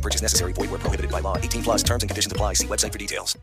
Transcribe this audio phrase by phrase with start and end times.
[0.00, 0.52] No purchase necessary.
[0.54, 1.36] Void where prohibited by law.
[1.36, 2.54] 18 plus terms and conditions apply.
[2.54, 3.36] See website for details.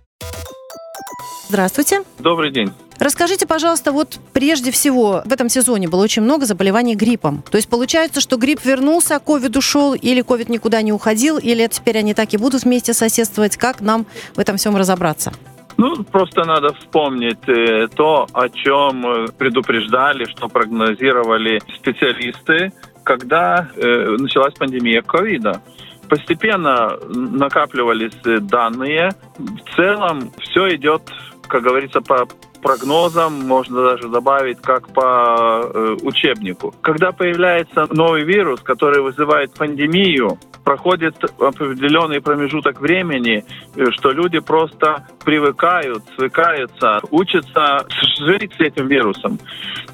[1.49, 2.01] Здравствуйте.
[2.19, 2.71] Добрый день.
[2.99, 7.43] Расскажите, пожалуйста, вот прежде всего, в этом сезоне было очень много заболеваний гриппом.
[7.49, 11.65] То есть получается, что грипп вернулся, а ковид ушел, или ковид никуда не уходил, или
[11.67, 13.55] теперь они так и будут вместе соседствовать?
[13.55, 15.31] Как нам в этом всем разобраться?
[15.77, 24.17] Ну, просто надо вспомнить э, то, о чем э, предупреждали, что прогнозировали специалисты, когда э,
[24.17, 25.61] началась пандемия ковида.
[26.09, 28.15] Постепенно накапливались
[28.49, 29.11] данные.
[29.37, 31.01] В целом все идет,
[31.47, 32.27] как говорится, по
[32.61, 36.73] прогнозам, можно даже добавить, как по э, учебнику.
[36.81, 45.07] Когда появляется новый вирус, который вызывает пандемию, проходит определенный промежуток времени, э, что люди просто
[45.23, 47.85] привыкают, свыкаются, учатся
[48.19, 49.39] жить с этим вирусом.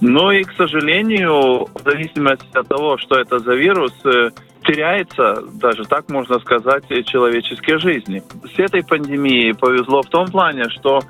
[0.02, 4.32] Но и, к сожалению, в зависимости от того, что это за вирус, э,
[4.64, 8.24] теряется, даже так можно сказать, человеческие жизни.
[8.56, 11.02] С этой пандемией повезло в том плане, что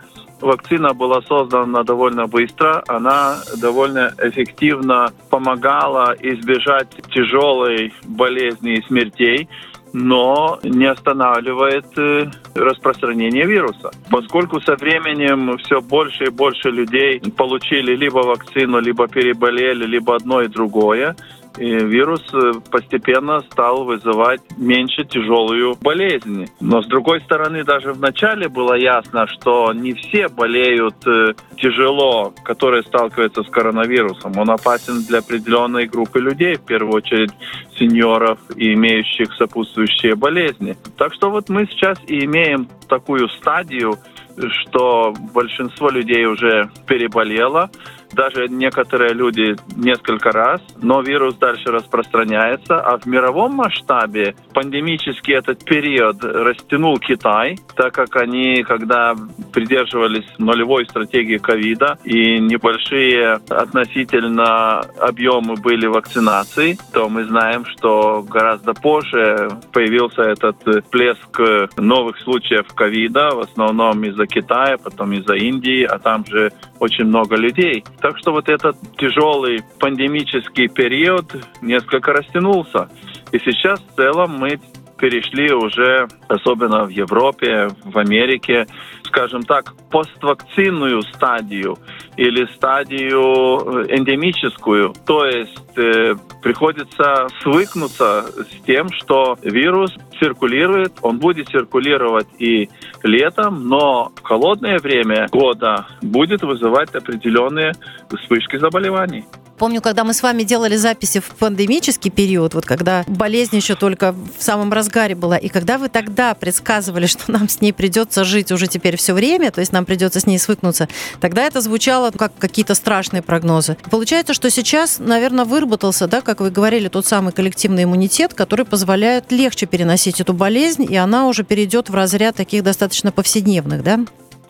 [0.41, 9.47] вакцина была создана довольно быстро, она довольно эффективно помогала избежать тяжелой болезни и смертей,
[9.93, 13.91] но не останавливает э, распространение вируса.
[14.09, 20.41] Поскольку со временем все больше и больше людей получили либо вакцину, либо переболели, либо одно
[20.41, 21.15] и другое,
[21.57, 26.47] и вирус э, постепенно стал вызывать меньше тяжелую болезнь.
[26.59, 32.33] Но с другой стороны, даже в начале было ясно, что не все болеют э, тяжело,
[32.43, 34.37] которые сталкиваются с коронавирусом.
[34.37, 37.31] Он опасен для определенной группы людей, в первую очередь
[37.77, 40.75] сеньоров и имеющих сопутствующие болезни.
[40.97, 43.97] Так что вот мы сейчас и имеем такую стадию,
[44.37, 47.69] что большинство людей уже переболело,
[48.13, 55.63] даже некоторые люди несколько раз, но вирус дальше распространяется, а в мировом масштабе пандемический этот
[55.65, 59.15] период растянул Китай, так как они, когда
[59.51, 68.73] придерживались нулевой стратегии ковида и небольшие относительно объемы были вакцинации, то мы знаем, что гораздо
[68.73, 71.39] позже появился этот плеск
[71.77, 76.51] новых случаев ковида, в основном из-за Китая, потом из-за Индии, а там же
[76.83, 77.83] очень много людей.
[78.01, 81.25] Так что вот этот тяжелый пандемический период
[81.61, 82.89] несколько растянулся.
[83.31, 84.59] И сейчас в целом мы
[85.03, 88.65] перешли уже, особенно в Европе, в Америке,
[89.03, 91.77] скажем так, поствакцинную стадию
[92.15, 94.93] или стадию э, эндемическую.
[95.05, 102.69] То есть э, приходится свыкнуться с тем, что вирус циркулирует, он будет циркулировать и
[103.03, 107.73] летом, но в холодное время года будет вызывать определенные
[108.07, 109.25] вспышки заболеваний.
[109.57, 114.13] Помню, когда мы с вами делали записи в пандемический период, вот когда болезнь еще только
[114.13, 118.51] в самом разгаре была, и когда вы тогда предсказывали, что нам с ней придется жить
[118.51, 120.87] уже теперь все время, то есть нам придется с ней свыкнуться,
[121.21, 123.77] тогда это звучало как какие-то страшные прогнозы.
[123.89, 129.31] Получается, что сейчас, наверное, выработался, да, как вы говорили, тот самый коллективный иммунитет, который позволяет
[129.31, 133.99] легче переносить эту болезнь, и она уже перейдет в разряд таких достаточно повседневных, да?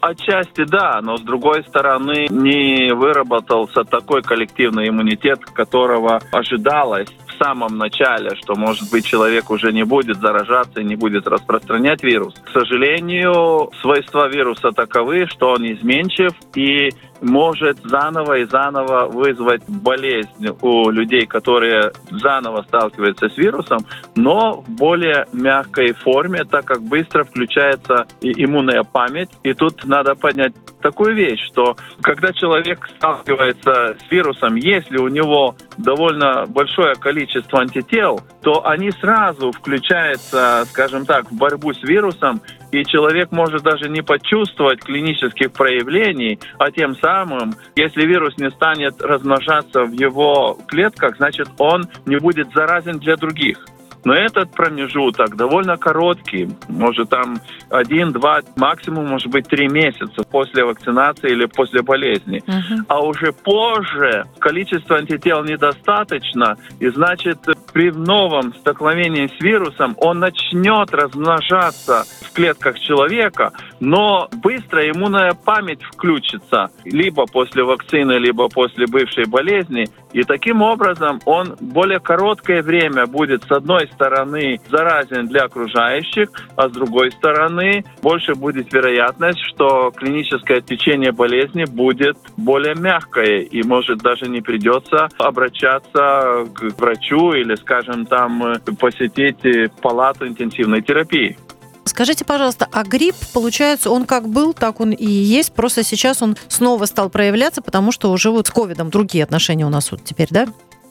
[0.06, 7.78] Отчасти да, но с другой стороны не выработался такой коллективный иммунитет, которого ожидалось в самом
[7.78, 12.34] начале, что, может быть, человек уже не будет заражаться и не будет распространять вирус.
[12.46, 16.90] К сожалению, свойства вируса таковы, что он изменчив и
[17.22, 23.80] может заново и заново вызвать болезнь у людей, которые заново сталкиваются с вирусом,
[24.16, 29.30] но в более мягкой форме, так как быстро включается и иммунная память.
[29.44, 35.56] И тут надо понять такую вещь, что когда человек сталкивается с вирусом, если у него
[35.78, 42.42] довольно большое количество антител, то они сразу включаются, скажем так, в борьбу с вирусом,
[42.72, 49.02] и человек может даже не почувствовать клинических проявлений, а тем самым, если вирус не станет
[49.02, 53.66] размножаться в его клетках, значит, он не будет заразен для других.
[54.06, 57.38] Но этот промежуток довольно короткий, может там
[57.70, 62.44] один, два, максимум может быть три месяца после вакцинации или после болезни.
[62.46, 62.84] Uh-huh.
[62.88, 67.40] А уже позже количество антител недостаточно, и значит
[67.72, 75.82] при новом столкновении с вирусом он начнет размножаться в клетках человека, но быстро иммунная память
[75.84, 83.08] включится либо после вакцины, либо после бывшей болезни, и таким образом он более короткое время
[83.08, 89.92] будет с одной стороны заразен для окружающих, а с другой стороны больше будет вероятность, что
[89.92, 97.56] клиническое течение болезни будет более мягкое и может даже не придется обращаться к врачу или,
[97.56, 101.38] скажем, там посетить палату интенсивной терапии.
[101.86, 106.38] Скажите, пожалуйста, а грипп, получается, он как был, так он и есть, просто сейчас он
[106.48, 110.28] снова стал проявляться, потому что уже вот с ковидом другие отношения у нас вот теперь,
[110.32, 110.48] да?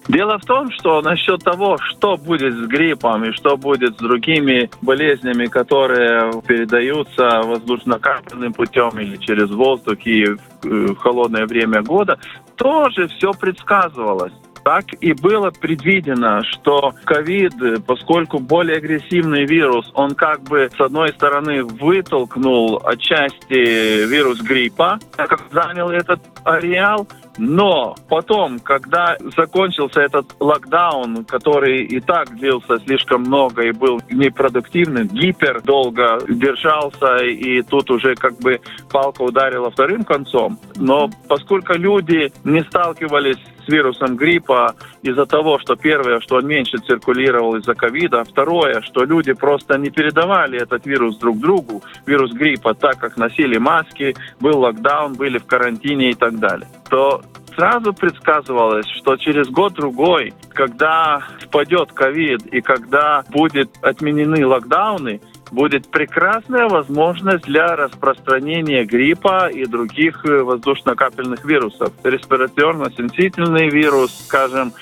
[0.09, 4.69] Дело в том, что насчет того, что будет с гриппом и что будет с другими
[4.81, 12.19] болезнями, которые передаются воздушно-капельным путем или через воздух и в э, холодное время года,
[12.56, 14.33] тоже все предсказывалось.
[14.64, 17.53] Так и было предвидено, что ковид,
[17.87, 25.41] поскольку более агрессивный вирус, он как бы с одной стороны вытолкнул отчасти вирус гриппа, как
[25.50, 33.62] занял этот ареал, но потом, когда закончился этот локдаун, который и так длился слишком много
[33.62, 38.61] и был непродуктивным, гипер долго держался, и тут уже как бы
[38.91, 40.58] палка ударила вторым концом.
[40.76, 46.79] Но поскольку люди не сталкивались с вирусом гриппа из-за того, что первое, что он меньше
[46.79, 52.75] циркулировал из-за ковида, второе, что люди просто не передавали этот вирус друг другу, вирус гриппа,
[52.75, 57.23] так как носили маски, был локдаун, были в карантине и так далее, то
[57.55, 65.20] сразу предсказывалось, что через год-другой, когда спадет ковид и когда будут отменены локдауны,
[65.53, 71.93] будет прекрасная возможность для распространения гриппа и других э, воздушно-капельных вирусов.
[72.03, 74.73] Респираторно-сенсительный вирус, скажем,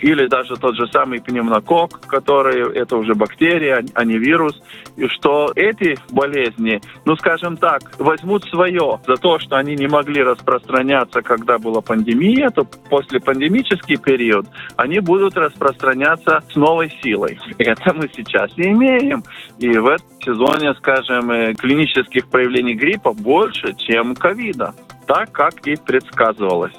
[0.00, 4.60] или даже тот же самый пневмокок, который это уже бактерия, а не вирус,
[4.96, 10.22] и что эти болезни, ну скажем так, возьмут свое за то, что они не могли
[10.22, 14.46] распространяться, когда была пандемия, то после пандемический период
[14.76, 17.38] они будут распространяться с новой силой.
[17.56, 19.22] Это мы сейчас и имеем.
[19.58, 24.74] И в этом сезоне, скажем, э, клинических проявлений гриппа больше, чем ковида,
[25.06, 26.74] так как и предсказывалось.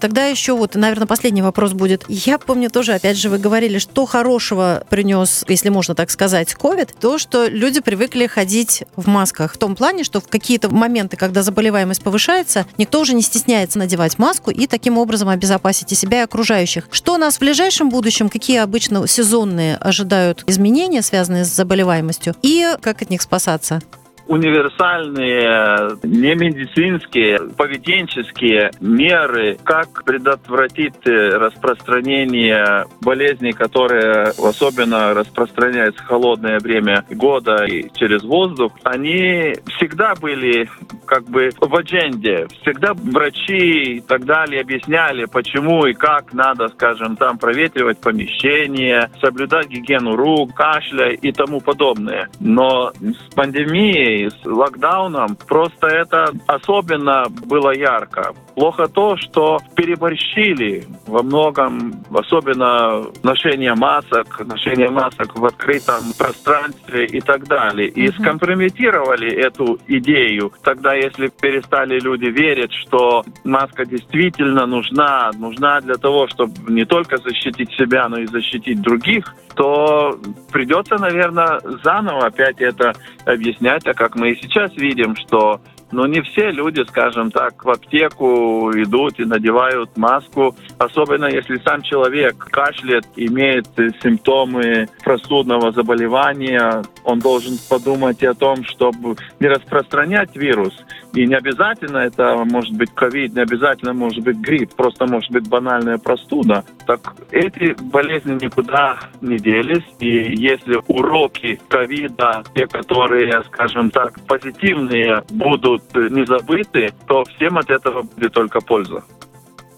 [0.00, 2.04] Тогда еще вот, наверное, последний вопрос будет.
[2.08, 6.94] Я помню тоже, опять же, вы говорили, что хорошего принес, если можно так сказать, COVID,
[6.98, 9.54] то, что люди привыкли ходить в масках.
[9.54, 14.18] В том плане, что в какие-то моменты, когда заболеваемость повышается, никто уже не стесняется надевать
[14.18, 16.88] маску и таким образом обезопасить и себя, и окружающих.
[16.90, 23.02] Что нас в ближайшем будущем, какие обычно сезонные ожидают изменения, связанные с заболеваемостью, и как
[23.02, 23.82] от них спасаться?
[24.30, 37.04] Универсальные, не медицинские, поведенческие меры, как предотвратить распространение болезней, которые особенно распространяются в холодное время
[37.10, 40.68] года и через воздух, они всегда были
[41.06, 42.46] как бы в адженде.
[42.62, 49.66] Всегда врачи и так далее объясняли, почему и как надо, скажем, там проветривать помещение, соблюдать
[49.66, 52.28] гигиену рук, кашля и тому подобное.
[52.38, 58.34] Но с пандемией с локдауном, просто это особенно было ярко.
[58.54, 67.20] Плохо то, что переборщили во многом, особенно ношение масок, ношение масок в открытом пространстве и
[67.20, 67.88] так далее.
[67.88, 70.52] И mm скомпрометировали эту идею.
[70.62, 77.16] Тогда, если перестали люди верить, что маска действительно нужна, нужна для того, чтобы не только
[77.16, 80.18] защитить себя, но и защитить других, то
[80.52, 82.92] придется, наверное, заново опять это
[83.24, 85.60] объяснять, а как мы и сейчас видим, что
[85.92, 91.82] но не все люди, скажем так, в аптеку идут и надевают маску, особенно если сам
[91.82, 93.66] человек кашляет, имеет
[94.02, 100.74] симптомы простудного заболевания, он должен подумать о том, чтобы не распространять вирус.
[101.12, 105.48] И не обязательно это может быть ковид, не обязательно может быть грипп, просто может быть
[105.48, 106.64] банальная простуда.
[106.86, 109.84] Так эти болезни никуда не делись.
[109.98, 117.70] И если уроки ковида, те, которые, скажем так, позитивные, будут не забыты, то всем от
[117.70, 119.02] этого будет только польза.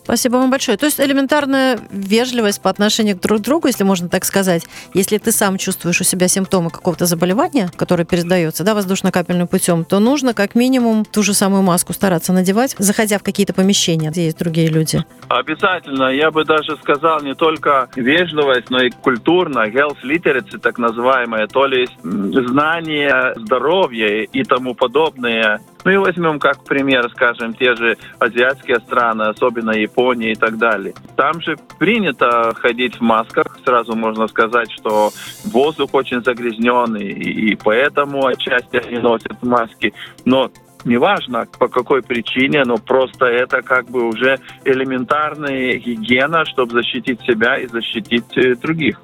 [0.05, 0.77] Спасибо вам большое.
[0.77, 4.67] То есть элементарная вежливость по отношению к друг другу, если можно так сказать.
[4.95, 10.01] Если ты сам чувствуешь у себя симптомы какого-то заболевания, которое передается да, воздушно-капельным путем, то
[10.01, 14.39] нужно как минимум ту же самую маску стараться надевать, заходя в какие-то помещения, где есть
[14.39, 15.05] другие люди.
[15.29, 16.11] Обязательно.
[16.11, 21.67] Я бы даже сказал не только вежливость, но и культурно, health literacy, так называемое, то
[21.67, 25.61] есть знание здоровья и тому подобное.
[25.85, 30.95] Ну и возьмем как пример, скажем, те же азиатские страны, особенно Япония и так далее.
[31.17, 33.59] Там же принято ходить в масках.
[33.65, 35.11] Сразу можно сказать, что
[35.45, 39.93] воздух очень загрязненный, и поэтому отчасти они носят маски.
[40.25, 40.51] Но
[40.85, 47.59] неважно по какой причине, но просто это как бы уже элементарная гигиена, чтобы защитить себя
[47.59, 49.01] и защитить э, других.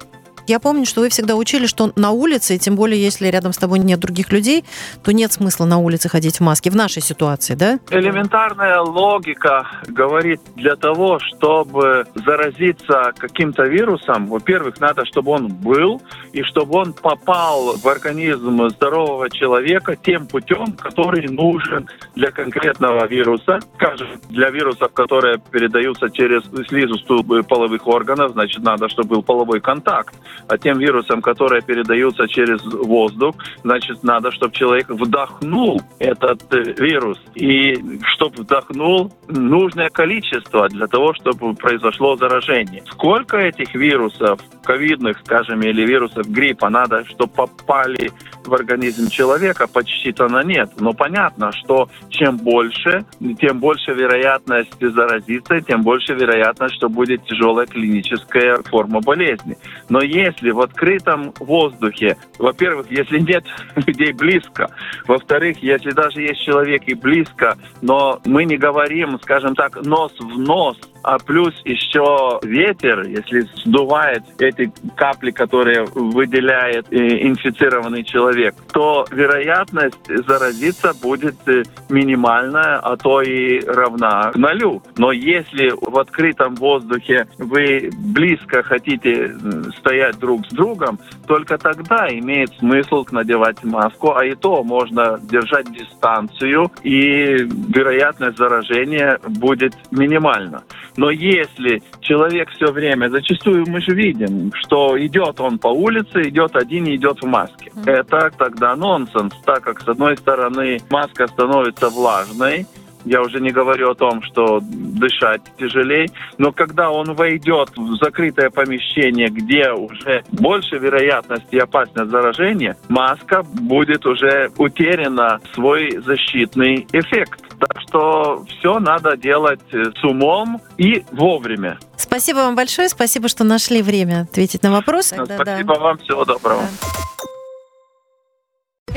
[0.49, 3.77] Я помню, что вы всегда учили, что на улице, тем более если рядом с тобой
[3.77, 4.65] нет других людей,
[5.03, 7.77] то нет смысла на улице ходить в маске в нашей ситуации, да?
[7.91, 16.01] Элементарная логика говорит, для того, чтобы заразиться каким-то вирусом, во-первых, надо, чтобы он был,
[16.33, 23.59] и чтобы он попал в организм здорового человека тем путем, который нужен для конкретного вируса.
[23.75, 30.15] Скажем, для вирусов, которые передаются через слизистую половых органов, значит, надо, чтобы был половой контакт
[30.61, 37.19] тем вирусам, которые передаются через воздух, значит, надо, чтобы человек вдохнул этот э, вирус.
[37.35, 42.83] И чтобы вдохнул нужное количество для того, чтобы произошло заражение.
[42.91, 48.11] Сколько этих вирусов, ковидных, скажем, или вирусов гриппа надо, чтобы попали
[48.49, 50.71] в организм человека, почти-то на нет.
[50.79, 53.05] Но понятно, что чем больше,
[53.39, 59.57] тем больше вероятность заразиться, тем больше вероятность, что будет тяжелая клиническая форма болезни.
[59.89, 64.69] Но если в открытом воздухе, во-первых, если нет людей близко,
[65.07, 70.39] во-вторых, если даже есть человек и близко, но мы не говорим, скажем так, нос в
[70.39, 79.05] нос, а плюс еще ветер, если сдувает эти капли, которые выделяет э, инфицированный человек, то
[79.11, 84.81] вероятность заразиться будет э, минимальная, а то и равна нулю.
[84.97, 89.35] Но если в открытом воздухе вы близко хотите
[89.77, 95.71] стоять друг с другом, только тогда имеет смысл надевать маску, а и то можно держать
[95.71, 100.63] дистанцию, и вероятность заражения будет минимальна.
[100.99, 106.57] Но если человек все время, зачастую мы же видим, что идет он по улице, идет
[106.57, 107.71] один и идет в маске.
[107.85, 112.65] Это тогда нонсенс, так как с одной стороны маска становится влажной,
[113.05, 116.07] я уже не говорю о том, что дышать тяжелее.
[116.37, 123.43] Но когда он войдет в закрытое помещение, где уже больше вероятности и опасность заражения, маска
[123.43, 127.48] будет уже утеряна свой защитный эффект.
[127.59, 131.77] Так что все надо делать с умом и вовремя.
[131.97, 135.07] Спасибо вам большое, спасибо, что нашли время ответить на вопрос.
[135.07, 135.79] Спасибо да.
[135.79, 136.61] вам, всего доброго.
[136.61, 137.18] Да.